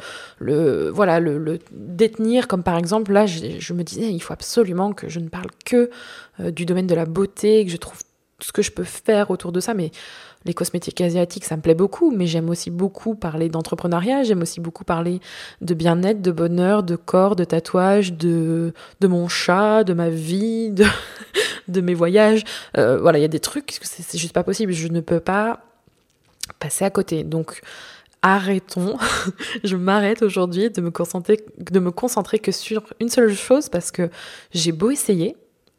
voilà, 0.90 1.20
le, 1.20 1.60
détenir. 1.72 2.48
Comme 2.48 2.62
par 2.62 2.78
exemple, 2.78 3.12
là, 3.12 3.26
je, 3.26 3.74
me 3.74 3.84
disais, 3.84 4.12
il 4.12 4.20
faut 4.20 4.34
absolument 4.34 4.94
que 4.94 5.10
je 5.10 5.20
ne 5.20 5.28
parle 5.28 5.50
que 5.66 5.90
euh, 6.40 6.52
du 6.52 6.66
domaine 6.66 6.88
de 6.88 6.96
la 6.96 7.06
beauté, 7.06 7.66
que 7.66 7.72
je 7.72 7.78
trouve 7.78 8.04
ce 8.40 8.52
que 8.52 8.62
je 8.62 8.72
peux 8.72 8.84
faire 8.84 9.32
autour 9.32 9.52
de 9.52 9.60
ça. 9.60 9.74
Mais 9.74 9.92
les 10.46 10.54
cosmétiques 10.54 11.02
asiatiques, 11.02 11.46
ça 11.46 11.58
me 11.58 11.62
plaît 11.62 11.76
beaucoup, 11.76 12.12
mais 12.12 12.28
j'aime 12.28 12.50
aussi 12.50 12.70
beaucoup 12.70 13.16
parler 13.16 13.50
d'entrepreneuriat, 13.50 14.24
j'aime 14.24 14.42
aussi 14.42 14.60
beaucoup 14.60 14.84
parler 14.84 15.20
de 15.62 15.74
bien-être, 15.74 16.22
de 16.22 16.32
bonheur, 16.32 16.84
de 16.84 16.96
corps, 16.96 17.36
de 17.36 17.44
tatouage, 17.44 18.14
de, 18.14 18.74
de 19.00 19.08
mon 19.08 19.28
chat, 19.28 19.84
de 19.84 19.94
ma 19.94 20.10
vie, 20.10 20.72
de, 20.72 20.86
de 21.68 21.82
mes 21.82 21.94
voyages. 21.94 22.44
Euh, 22.78 23.00
voilà, 23.00 23.20
il 23.20 23.22
y 23.22 23.26
a 23.26 23.30
des 23.30 23.40
trucs, 23.40 23.78
c'est 23.82 24.18
juste 24.18 24.34
pas 24.34 24.44
possible. 24.44 24.72
Je 24.72 24.88
ne 24.88 25.02
peux 25.02 25.20
pas 25.20 25.62
passer 26.60 26.86
à 26.86 26.90
côté. 26.90 27.24
Donc, 27.24 27.62
arrêtons. 28.22 28.98
je 29.64 29.76
m'arrête 29.76 30.22
aujourd'hui 30.22 30.70
de 30.70 30.82
me 30.82 30.92
concentrer, 30.92 31.44
de 31.58 31.80
me 31.80 31.92
concentrer 31.92 32.40
que 32.40 32.52
sur 32.52 32.84
une 33.00 33.10
seule 33.10 33.34
chose 33.34 33.70
parce 33.70 33.92
que 33.92 34.10
j'ai 34.54 34.72
beau 34.72 34.92
essayer, 34.92 35.36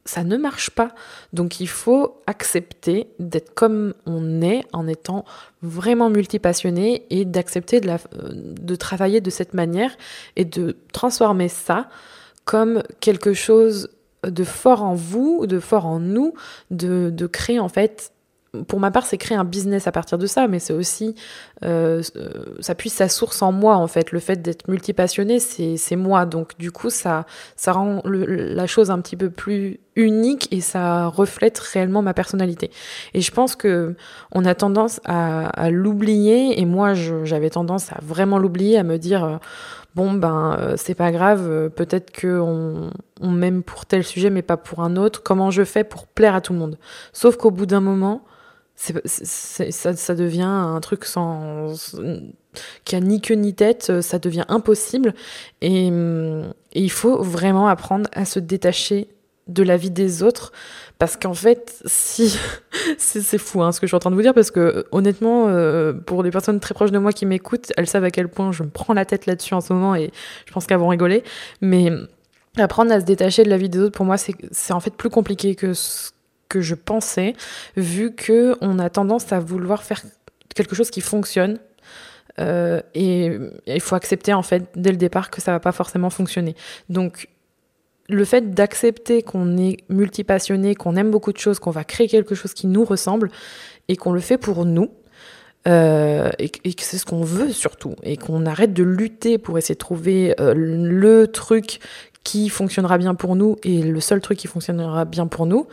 ça 0.08 0.24
ne 0.24 0.38
marche 0.38 0.70
pas. 0.70 0.88
Donc 1.34 1.60
il 1.60 1.68
faut 1.68 2.22
accepter 2.26 3.08
d'être 3.18 3.52
comme 3.52 3.92
on 4.06 4.40
est 4.40 4.62
en 4.72 4.86
étant 4.88 5.26
vraiment 5.60 6.08
multipassionné 6.08 7.04
et 7.10 7.26
d'accepter 7.26 7.80
de, 7.80 7.90
de 8.12 8.74
travailler 8.74 9.20
de 9.20 9.28
cette 9.28 9.52
manière 9.52 9.94
et 10.36 10.46
de 10.46 10.78
transformer 10.94 11.48
ça 11.48 11.90
comme 12.46 12.82
quelque 13.00 13.34
chose 13.34 13.90
de 14.26 14.44
fort 14.44 14.82
en 14.82 14.94
vous, 14.94 15.46
de 15.46 15.60
fort 15.60 15.84
en 15.84 16.00
nous, 16.00 16.32
de 16.70 17.26
créer 17.26 17.60
en 17.60 17.68
fait 17.68 18.12
pour 18.66 18.80
ma 18.80 18.90
part, 18.90 19.04
c'est 19.04 19.18
créer 19.18 19.36
un 19.36 19.44
business 19.44 19.86
à 19.86 19.92
partir 19.92 20.16
de 20.16 20.26
ça, 20.26 20.48
mais 20.48 20.58
c'est 20.58 20.72
aussi, 20.72 21.14
euh, 21.64 22.02
euh, 22.16 22.28
ça 22.60 22.74
puise 22.74 22.94
sa 22.94 23.08
source 23.08 23.42
en 23.42 23.52
moi, 23.52 23.76
en 23.76 23.86
fait. 23.86 24.10
Le 24.10 24.20
fait 24.20 24.40
d'être 24.40 24.68
multipassionné, 24.68 25.38
c'est 25.38 25.96
moi. 25.96 26.24
Donc, 26.24 26.56
du 26.58 26.72
coup, 26.72 26.90
ça, 26.90 27.26
ça 27.56 27.72
rend 27.72 28.02
la 28.04 28.66
chose 28.66 28.90
un 28.90 29.00
petit 29.00 29.16
peu 29.16 29.30
plus 29.30 29.80
unique 29.96 30.48
et 30.50 30.60
ça 30.60 31.06
reflète 31.08 31.58
réellement 31.58 32.00
ma 32.00 32.14
personnalité. 32.14 32.70
Et 33.12 33.20
je 33.20 33.30
pense 33.32 33.54
que 33.54 33.96
on 34.32 34.44
a 34.44 34.54
tendance 34.54 35.00
à, 35.04 35.70
l'oublier, 35.70 36.58
et 36.58 36.64
moi, 36.64 36.94
j'avais 36.94 37.50
tendance 37.50 37.92
à 37.92 37.98
vraiment 38.02 38.38
l'oublier, 38.38 38.78
à 38.78 38.82
me 38.82 38.96
dire, 38.96 39.24
euh, 39.24 39.36
bon 39.94 40.12
ben 40.12 40.74
c'est 40.76 40.94
pas 40.94 41.10
grave, 41.10 41.70
peut-être 41.70 42.12
que 42.12 42.38
on, 42.38 42.90
on 43.20 43.30
m'aime 43.30 43.64
pour 43.64 43.84
tel 43.84 44.04
sujet 44.04 44.30
mais 44.30 44.42
pas 44.42 44.56
pour 44.56 44.80
un 44.80 44.96
autre. 44.96 45.22
Comment 45.22 45.50
je 45.50 45.64
fais 45.64 45.82
pour 45.82 46.06
plaire 46.06 46.34
à 46.34 46.40
tout 46.40 46.52
le 46.52 46.58
monde? 46.58 46.78
Sauf 47.12 47.36
qu'au 47.36 47.50
bout 47.50 47.66
d'un 47.66 47.80
moment, 47.80 48.22
ça, 48.78 50.14
devient 50.14 50.42
un 50.42 50.78
truc 50.80 51.04
sans, 51.04 51.75
qui 52.85 52.94
a 52.94 53.00
ni 53.00 53.20
queue 53.20 53.35
ni 53.35 53.54
tête, 53.54 54.00
ça 54.00 54.18
devient 54.18 54.44
impossible. 54.49 55.14
Et, 55.61 55.88
et, 55.88 55.90
il 56.73 56.90
faut 56.90 57.23
vraiment 57.23 57.66
apprendre 57.66 58.08
à 58.12 58.25
se 58.25 58.38
détacher 58.38 59.08
de 59.49 59.62
la 59.62 59.76
vie 59.76 59.90
des 59.90 60.23
autres. 60.23 60.52
Parce 60.99 61.16
qu'en 61.16 61.35
fait, 61.35 61.82
si. 61.87 62.38
c'est, 62.99 63.38
fou 63.38 63.62
hein, 63.62 63.73
ce 63.73 63.80
que 63.80 63.87
je 63.87 63.90
suis 63.90 63.97
en 63.97 64.00
train 64.00 64.11
de 64.11 64.16
vous 64.16 64.23
dire, 64.23 64.35
parce 64.35 64.50
que 64.50 64.87
honnêtement, 64.92 65.49
euh, 65.49 65.92
pour 65.92 66.23
les 66.23 66.30
personnes 66.30 66.61
très 66.61 66.75
proches 66.75 66.92
de 66.92 66.99
moi 66.99 67.12
qui 67.12 67.26
m'écoutent, 67.26 67.73
elles 67.76 67.88
savent 67.88 68.04
à 68.04 68.11
quel 68.11 68.28
point 68.28 68.52
je 68.52 68.62
me 68.62 68.68
prends 68.68 68.94
la 68.94 69.04
tête 69.04 69.26
là-dessus 69.26 69.54
en 69.54 69.61
ce 69.61 69.73
moment 69.73 69.94
et 69.94 70.12
je 70.47 70.52
pense 70.52 70.66
qu'elles 70.66 70.78
vont 70.78 70.88
rigoler. 70.88 71.25
Mais 71.61 71.90
apprendre 72.56 72.92
à 72.92 73.00
se 73.00 73.04
détacher 73.04 73.44
de 73.44 73.50
la 73.50 73.56
vie 73.56 73.68
des 73.68 73.80
autres, 73.80 73.97
pour 73.97 74.06
moi, 74.06 74.16
c'est, 74.16 74.35
c'est 74.50 74.73
en 74.73 74.80
fait 74.80 74.94
plus 74.94 75.11
compliqué 75.11 75.54
que 75.54 75.75
ce 75.75 76.11
que 76.48 76.60
je 76.60 76.74
pensais, 76.74 77.34
vu 77.76 78.14
que 78.14 78.56
on 78.60 78.78
a 78.78 78.90
tendance 78.90 79.32
à 79.32 79.40
vouloir 79.40 79.82
faire 79.82 80.02
quelque 80.54 80.74
chose 80.74 80.90
qui 80.90 81.00
fonctionne. 81.00 81.58
Euh, 82.40 82.80
et 82.94 83.32
il 83.66 83.80
faut 83.80 83.96
accepter 83.96 84.32
en 84.32 84.42
fait 84.42 84.64
dès 84.76 84.90
le 84.90 84.96
départ 84.96 85.30
que 85.30 85.40
ça 85.40 85.50
va 85.50 85.60
pas 85.60 85.72
forcément 85.72 86.10
fonctionner. 86.10 86.54
Donc 86.88 87.28
le 88.08 88.24
fait 88.24 88.52
d'accepter 88.52 89.22
qu'on 89.22 89.58
est 89.58 89.78
multipassionné, 89.88 90.74
qu'on 90.74 90.96
aime 90.96 91.10
beaucoup 91.10 91.32
de 91.32 91.38
choses, 91.38 91.58
qu'on 91.58 91.70
va 91.70 91.84
créer 91.84 92.08
quelque 92.08 92.34
chose 92.34 92.54
qui 92.54 92.66
nous 92.66 92.84
ressemble 92.84 93.30
et 93.88 93.96
qu'on 93.96 94.12
le 94.12 94.20
fait 94.20 94.38
pour 94.38 94.64
nous, 94.64 94.90
euh, 95.66 96.30
et, 96.38 96.48
que 96.48 96.82
c'est 96.82 96.98
ce 96.98 97.04
qu'on 97.04 97.22
veut 97.22 97.52
surtout, 97.52 97.94
et 98.02 98.16
qu'on 98.16 98.46
arrête 98.46 98.72
de 98.72 98.82
lutter 98.82 99.36
pour 99.36 99.58
essayer 99.58 99.74
de 99.74 99.78
trouver 99.78 100.34
euh, 100.40 100.54
le 100.56 101.26
truc 101.26 101.80
qui 102.24 102.48
fonctionnera 102.48 102.96
bien 102.96 103.14
pour 103.14 103.36
nous 103.36 103.56
et 103.64 103.82
le 103.82 104.00
seul 104.00 104.20
truc 104.20 104.38
qui 104.38 104.46
fonctionnera 104.46 105.04
bien 105.04 105.26
pour 105.26 105.46
nous, 105.46 105.66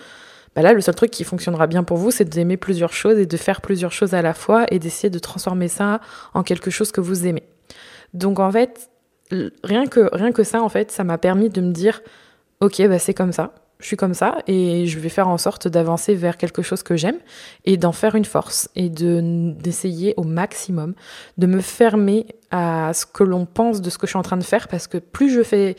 bah 0.56 0.62
là, 0.62 0.74
le 0.74 0.82
seul 0.82 0.96
truc 0.96 1.12
qui 1.12 1.24
fonctionnera 1.24 1.68
bien 1.68 1.84
pour 1.84 1.98
vous, 1.98 2.12
c'est 2.12 2.26
d'aimer 2.26 2.58
plusieurs 2.58 2.94
choses 2.94 3.20
et 3.20 3.26
de 3.26 3.38
faire 3.38 3.62
plusieurs 3.62 3.92
choses 3.92 4.14
à 4.14 4.22
la 4.22 4.34
fois 4.34 4.66
et 4.72 4.80
d'essayer 4.80 5.10
de 5.10 5.20
transformer 5.20 5.68
ça 5.68 6.00
en 6.34 6.44
quelque 6.44 6.72
chose 6.72 6.92
que 6.92 7.02
vous 7.02 7.28
aimez. 7.28 7.44
Donc 8.14 8.40
en 8.40 8.52
fait, 8.52 8.90
rien 9.64 9.86
que, 9.86 10.10
rien 10.14 10.32
que 10.32 10.44
ça, 10.44 10.62
en 10.62 10.70
fait, 10.70 10.92
ça 10.92 11.04
m'a 11.04 11.18
permis 11.18 11.50
de 11.50 11.62
me 11.62 11.72
dire, 11.72 12.02
ok, 12.62 12.88
bah 12.88 13.00
c'est 13.00 13.14
comme 13.14 13.34
ça, 13.34 13.54
je 13.80 13.88
suis 13.88 13.98
comme 13.98 14.14
ça 14.14 14.38
et 14.48 14.88
je 14.88 15.00
vais 15.00 15.10
faire 15.10 15.28
en 15.28 15.38
sorte 15.38 15.68
d'avancer 15.68 16.16
vers 16.16 16.38
quelque 16.38 16.62
chose 16.62 16.84
que 16.84 16.96
j'aime 16.96 17.18
et 17.66 17.76
d'en 17.76 17.92
faire 17.92 18.16
une 18.16 18.26
force 18.26 18.70
et 18.76 18.90
de 18.90 19.52
d'essayer 19.60 20.14
au 20.16 20.24
maximum 20.24 20.94
de 21.38 21.48
me 21.48 21.60
fermer 21.60 22.26
à 22.52 22.94
ce 22.94 23.06
que 23.06 23.24
l'on 23.24 23.46
pense 23.46 23.82
de 23.82 23.90
ce 23.90 23.98
que 23.98 24.08
je 24.08 24.12
suis 24.12 24.18
en 24.18 24.24
train 24.24 24.38
de 24.38 24.44
faire 24.44 24.70
parce 24.70 24.88
que 24.88 24.98
plus 24.98 25.30
je 25.30 25.44
fais 25.44 25.76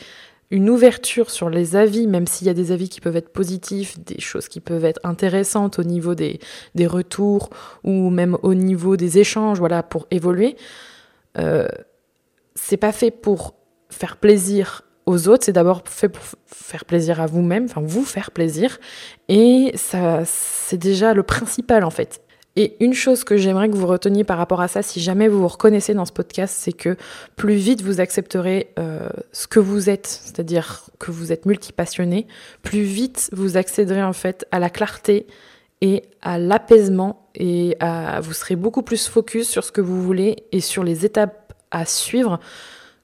une 0.51 0.71
ouverture 0.71 1.31
sur 1.31 1.51
les 1.51 1.77
avis, 1.77 2.07
même 2.07 2.27
s'il 2.27 2.47
y 2.47 2.51
a 2.51 2.55
des 2.55 2.73
avis 2.73 2.89
qui 2.89 3.01
peuvent 3.01 3.17
être 3.17 3.33
positifs, 3.33 3.99
des 3.99 4.21
choses 4.21 4.49
qui 4.49 4.61
peuvent 4.61 4.85
être 4.85 5.01
intéressantes 5.05 5.79
au 5.79 5.85
niveau 5.85 6.15
des, 6.15 6.39
des 6.75 6.87
retours 6.87 7.51
ou 7.83 8.11
même 8.11 8.37
au 8.43 8.55
niveau 8.55 8.97
des 8.97 9.19
échanges, 9.19 9.59
voilà, 9.59 9.83
pour 9.83 10.07
évoluer. 10.11 10.57
Euh, 11.39 11.69
c'est 12.55 12.77
pas 12.77 12.93
fait 12.93 13.11
pour 13.11 13.55
faire 13.91 14.17
plaisir 14.17 14.83
aux 15.05 15.29
autres, 15.29 15.45
c'est 15.45 15.53
d'abord 15.53 15.83
fait 15.87 16.09
pour 16.09 16.25
faire 16.47 16.85
plaisir 16.85 17.21
à 17.21 17.27
vous-même, 17.27 17.65
enfin 17.67 17.81
vous 17.85 18.05
faire 18.05 18.33
plaisir, 18.33 18.79
et 19.29 19.71
ça, 19.77 20.25
c'est 20.25 20.79
déjà 20.79 21.15
le 21.15 21.23
principal 21.23 21.85
en 21.85 21.91
fait. 21.91 22.21
Et 22.57 22.77
une 22.83 22.95
chose 22.95 23.23
que 23.23 23.37
j'aimerais 23.37 23.69
que 23.69 23.77
vous 23.77 23.87
reteniez 23.87 24.25
par 24.25 24.39
rapport 24.39 24.61
à 24.61 24.69
ça, 24.69 24.83
si 24.83 25.01
jamais 25.01 25.29
vous 25.29 25.41
vous 25.41 25.49
reconnaissez 25.49 25.95
dans 25.95 26.07
ce 26.07 26.13
podcast, 26.13 26.57
c'est 26.59 26.73
que 26.73 26.97
plus 27.37 27.55
vite 27.55 27.83
vous 27.83 28.01
accepterez 28.01 28.73
euh, 28.79 29.09
ce 29.33 29.47
que 29.47 29.61
vous 29.61 29.91
êtes, 29.91 30.07
c'est-à-dire 30.07 30.85
que 30.99 31.11
vous 31.11 31.33
êtes 31.33 31.45
multipassionné, 31.45 32.27
plus 32.63 32.83
vite 32.83 33.29
vous 33.33 33.57
accéderez 33.57 34.03
en 34.03 34.15
fait 34.15 34.47
à 34.53 34.59
la 34.59 34.71
clarté 34.71 35.27
et 35.83 36.05
à 36.23 36.39
l'apaisement 36.39 37.29
et 37.35 37.77
vous 38.23 38.33
serez 38.33 38.57
beaucoup 38.57 38.83
plus 38.83 39.09
focus 39.09 39.49
sur 39.49 39.63
ce 39.63 39.71
que 39.71 39.83
vous 39.83 40.03
voulez 40.03 40.45
et 40.53 40.61
sur 40.61 40.83
les 40.83 41.05
étapes 41.05 41.53
à 41.71 41.85
suivre 41.85 42.41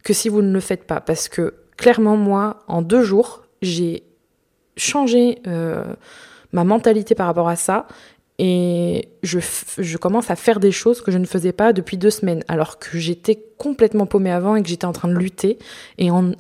que 0.03 0.13
si 0.13 0.29
vous 0.29 0.43
ne 0.43 0.53
le 0.53 0.61
faites 0.61 0.85
pas. 0.85 1.01
Parce 1.01 1.29
que 1.29 1.55
clairement, 1.77 2.17
moi, 2.17 2.61
en 2.69 2.83
deux 2.83 3.03
jours, 3.03 3.43
j'ai 3.61 4.05
changé 4.77 5.39
euh, 5.47 5.85
ma 6.53 6.65
mentalité 6.65 7.15
par 7.15 7.27
rapport 7.27 7.49
à 7.49 7.57
ça 7.57 7.87
et 8.45 9.09
je, 9.23 9.97
commence 9.99 10.29
à 10.29 10.35
faire 10.35 10.59
des 10.59 10.73
choses 10.73 11.01
que 11.01 11.13
je 11.13 11.19
ne 11.19 11.27
faisais 11.27 11.53
pas 11.53 11.73
depuis 11.73 11.97
deux 11.97 12.11
semaines, 12.11 12.43
alors 12.49 12.81
que 12.81 12.99
j'étais 12.99 13.41
complètement 13.57 14.05
paumée 14.05 14.33
avant 14.33 14.57
et 14.57 14.63
que 14.65 14.69
j'étais 14.69 14.85
en 14.85 14.93
train 14.93 15.07
de 15.07 15.15
lutter. 15.15 15.61
Et 15.99 16.11
en, 16.11 16.33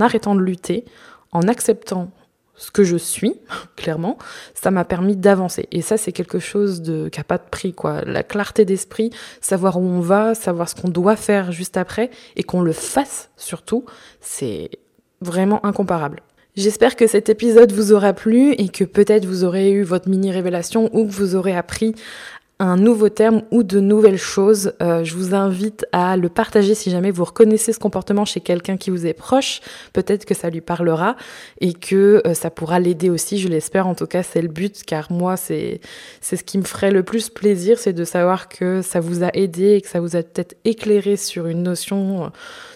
arrêtant 0.00 0.34
de 0.34 0.40
lutter, 0.40 0.86
en 1.32 1.42
acceptant 1.42 2.12
ce 2.56 2.70
que 2.70 2.82
je 2.82 2.96
suis, 2.96 3.34
clairement, 3.76 4.16
ça 4.54 4.70
m'a 4.70 4.86
permis 4.86 5.16
d'avancer. 5.16 5.68
Et 5.70 5.82
ça, 5.82 5.98
c'est 5.98 6.12
quelque 6.12 6.38
chose 6.38 6.82
qui 7.12 7.18
n'a 7.18 7.24
pas 7.24 7.36
de 7.36 7.50
prix, 7.50 7.74
quoi. 7.74 8.00
La 8.06 8.22
clarté 8.22 8.64
d'esprit, 8.64 9.10
savoir 9.42 9.78
où 9.78 9.84
on 9.84 10.00
va, 10.00 10.34
savoir 10.34 10.66
ce 10.66 10.74
qu'on 10.74 10.88
doit 10.88 11.16
faire 11.16 11.52
juste 11.52 11.76
après, 11.76 12.08
et 12.36 12.42
qu'on 12.42 12.62
le 12.62 12.72
fasse 12.72 13.28
surtout, 13.36 13.84
c'est 14.22 14.70
vraiment 15.20 15.62
incomparable. 15.66 16.22
J'espère 16.60 16.94
que 16.94 17.06
cet 17.06 17.30
épisode 17.30 17.72
vous 17.72 17.94
aura 17.94 18.12
plu 18.12 18.52
et 18.52 18.68
que 18.68 18.84
peut-être 18.84 19.24
vous 19.24 19.44
aurez 19.44 19.70
eu 19.70 19.82
votre 19.82 20.10
mini 20.10 20.30
révélation 20.30 20.90
ou 20.92 21.06
que 21.06 21.10
vous 21.10 21.34
aurez 21.34 21.56
appris 21.56 21.94
un 22.58 22.76
nouveau 22.76 23.08
terme 23.08 23.40
ou 23.50 23.62
de 23.62 23.80
nouvelles 23.80 24.18
choses. 24.18 24.74
Euh, 24.82 25.02
je 25.02 25.14
vous 25.14 25.34
invite 25.34 25.86
à 25.92 26.18
le 26.18 26.28
partager 26.28 26.74
si 26.74 26.90
jamais 26.90 27.10
vous 27.10 27.24
reconnaissez 27.24 27.72
ce 27.72 27.78
comportement 27.78 28.26
chez 28.26 28.40
quelqu'un 28.40 28.76
qui 28.76 28.90
vous 28.90 29.06
est 29.06 29.14
proche. 29.14 29.62
Peut-être 29.94 30.26
que 30.26 30.34
ça 30.34 30.50
lui 30.50 30.60
parlera 30.60 31.16
et 31.62 31.72
que 31.72 32.20
euh, 32.26 32.34
ça 32.34 32.50
pourra 32.50 32.78
l'aider 32.78 33.08
aussi. 33.08 33.38
Je 33.38 33.48
l'espère. 33.48 33.86
En 33.86 33.94
tout 33.94 34.06
cas, 34.06 34.22
c'est 34.22 34.42
le 34.42 34.48
but 34.48 34.82
car 34.84 35.10
moi, 35.10 35.38
c'est 35.38 35.80
ce 36.20 36.34
qui 36.34 36.58
me 36.58 36.64
ferait 36.64 36.90
le 36.90 37.02
plus 37.02 37.30
plaisir, 37.30 37.78
c'est 37.78 37.94
de 37.94 38.04
savoir 38.04 38.50
que 38.50 38.82
ça 38.82 39.00
vous 39.00 39.24
a 39.24 39.30
aidé 39.32 39.76
et 39.76 39.80
que 39.80 39.88
ça 39.88 40.00
vous 40.00 40.14
a 40.14 40.22
peut-être 40.22 40.56
éclairé 40.66 41.16
sur 41.16 41.46
une 41.46 41.62
notion. 41.62 42.30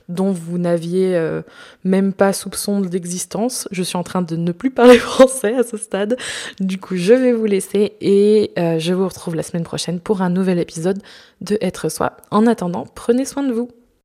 Dont 0.08 0.32
vous 0.32 0.58
n'aviez 0.58 1.16
euh, 1.16 1.42
même 1.82 2.12
pas 2.12 2.32
soupçon 2.32 2.80
d'existence. 2.80 3.68
Je 3.70 3.82
suis 3.82 3.96
en 3.96 4.02
train 4.02 4.22
de 4.22 4.36
ne 4.36 4.52
plus 4.52 4.70
parler 4.70 4.98
français 4.98 5.54
à 5.54 5.62
ce 5.62 5.76
stade. 5.76 6.16
Du 6.60 6.78
coup, 6.78 6.96
je 6.96 7.14
vais 7.14 7.32
vous 7.32 7.46
laisser 7.46 7.94
et 8.00 8.52
euh, 8.58 8.78
je 8.78 8.92
vous 8.92 9.08
retrouve 9.08 9.34
la 9.34 9.42
semaine 9.42 9.64
prochaine 9.64 10.00
pour 10.00 10.22
un 10.22 10.30
nouvel 10.30 10.58
épisode 10.58 11.02
de 11.40 11.56
Être 11.60 11.88
Soi. 11.88 12.16
En 12.30 12.46
attendant, 12.46 12.86
prenez 12.94 13.24
soin 13.24 13.42
de 13.42 13.52
vous. 13.52 13.68